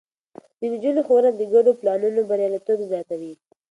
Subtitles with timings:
[0.59, 3.33] د نجونو ښوونه د ګډو پلانونو برياليتوب زياتوي.